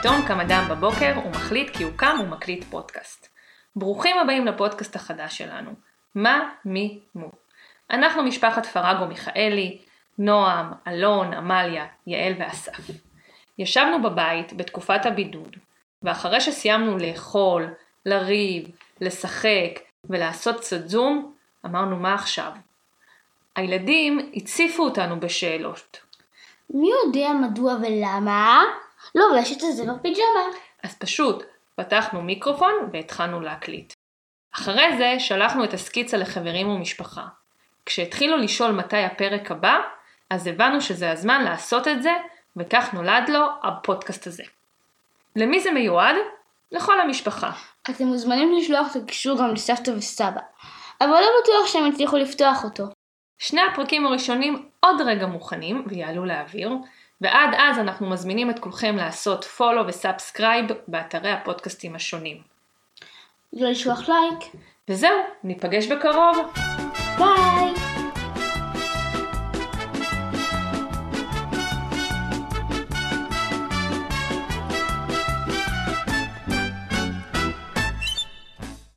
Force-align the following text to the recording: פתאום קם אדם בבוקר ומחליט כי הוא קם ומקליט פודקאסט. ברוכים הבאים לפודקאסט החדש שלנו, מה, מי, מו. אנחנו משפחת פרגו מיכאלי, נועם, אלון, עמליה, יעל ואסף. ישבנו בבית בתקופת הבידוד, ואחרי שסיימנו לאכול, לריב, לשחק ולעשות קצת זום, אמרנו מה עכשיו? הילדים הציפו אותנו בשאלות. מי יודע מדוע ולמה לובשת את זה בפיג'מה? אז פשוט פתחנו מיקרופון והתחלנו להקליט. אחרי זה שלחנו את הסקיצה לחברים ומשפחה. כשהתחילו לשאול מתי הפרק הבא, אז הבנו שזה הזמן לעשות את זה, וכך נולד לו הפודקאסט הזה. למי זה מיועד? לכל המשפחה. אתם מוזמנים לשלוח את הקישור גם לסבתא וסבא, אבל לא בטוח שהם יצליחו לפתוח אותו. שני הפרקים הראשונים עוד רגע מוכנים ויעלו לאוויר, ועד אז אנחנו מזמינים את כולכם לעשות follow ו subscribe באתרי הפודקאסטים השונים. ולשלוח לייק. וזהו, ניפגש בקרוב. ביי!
פתאום 0.00 0.22
קם 0.26 0.40
אדם 0.40 0.64
בבוקר 0.70 1.12
ומחליט 1.26 1.76
כי 1.76 1.82
הוא 1.82 1.92
קם 1.96 2.16
ומקליט 2.22 2.64
פודקאסט. 2.64 3.28
ברוכים 3.76 4.18
הבאים 4.18 4.46
לפודקאסט 4.46 4.96
החדש 4.96 5.38
שלנו, 5.38 5.70
מה, 6.14 6.50
מי, 6.64 7.00
מו. 7.14 7.30
אנחנו 7.90 8.22
משפחת 8.22 8.66
פרגו 8.66 9.06
מיכאלי, 9.06 9.78
נועם, 10.18 10.72
אלון, 10.88 11.34
עמליה, 11.34 11.86
יעל 12.06 12.32
ואסף. 12.38 12.72
ישבנו 13.58 14.02
בבית 14.02 14.52
בתקופת 14.52 15.06
הבידוד, 15.06 15.56
ואחרי 16.02 16.40
שסיימנו 16.40 16.98
לאכול, 16.98 17.74
לריב, 18.06 18.68
לשחק 19.00 19.80
ולעשות 20.04 20.60
קצת 20.60 20.88
זום, 20.88 21.34
אמרנו 21.66 21.96
מה 21.96 22.14
עכשיו? 22.14 22.52
הילדים 23.56 24.30
הציפו 24.34 24.82
אותנו 24.82 25.20
בשאלות. 25.20 26.00
מי 26.70 26.88
יודע 27.04 27.32
מדוע 27.32 27.74
ולמה 27.74 28.64
לובשת 29.14 29.64
את 29.64 29.76
זה 29.76 29.84
בפיג'מה? 29.84 30.56
אז 30.82 30.94
פשוט 30.94 31.44
פתחנו 31.76 32.22
מיקרופון 32.22 32.72
והתחלנו 32.92 33.40
להקליט. 33.40 33.92
אחרי 34.54 34.96
זה 34.98 35.14
שלחנו 35.18 35.64
את 35.64 35.74
הסקיצה 35.74 36.16
לחברים 36.16 36.68
ומשפחה. 36.68 37.26
כשהתחילו 37.86 38.36
לשאול 38.36 38.70
מתי 38.70 39.04
הפרק 39.04 39.50
הבא, 39.50 39.78
אז 40.30 40.46
הבנו 40.46 40.80
שזה 40.80 41.10
הזמן 41.10 41.44
לעשות 41.44 41.88
את 41.88 42.02
זה, 42.02 42.12
וכך 42.56 42.88
נולד 42.92 43.28
לו 43.28 43.46
הפודקאסט 43.62 44.26
הזה. 44.26 44.42
למי 45.36 45.60
זה 45.60 45.70
מיועד? 45.70 46.16
לכל 46.72 47.00
המשפחה. 47.00 47.52
אתם 47.90 48.04
מוזמנים 48.04 48.54
לשלוח 48.58 48.90
את 48.90 49.02
הקישור 49.02 49.38
גם 49.38 49.54
לסבתא 49.54 49.90
וסבא, 49.90 50.40
אבל 51.00 51.08
לא 51.10 51.28
בטוח 51.42 51.66
שהם 51.66 51.86
יצליחו 51.86 52.16
לפתוח 52.16 52.64
אותו. 52.64 52.84
שני 53.38 53.60
הפרקים 53.60 54.06
הראשונים 54.06 54.68
עוד 54.80 55.00
רגע 55.00 55.26
מוכנים 55.26 55.84
ויעלו 55.86 56.24
לאוויר, 56.24 56.70
ועד 57.20 57.50
אז 57.58 57.78
אנחנו 57.78 58.10
מזמינים 58.10 58.50
את 58.50 58.58
כולכם 58.58 58.96
לעשות 58.96 59.44
follow 59.44 59.86
ו 59.86 59.94
subscribe 59.94 60.66
באתרי 60.88 61.30
הפודקאסטים 61.30 61.94
השונים. 61.94 62.36
ולשלוח 63.52 64.08
לייק. 64.08 64.64
וזהו, 64.88 65.18
ניפגש 65.44 65.86
בקרוב. 65.86 66.52
ביי! 67.18 67.79